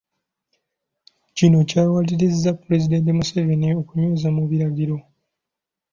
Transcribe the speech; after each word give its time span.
Kino 1.35 1.57
kyawalirizza 1.69 2.49
Pulezidenti 2.61 3.09
Museveni 3.17 3.67
okunyweza 3.81 4.27
mu 4.35 4.43
biragiro 4.49 4.95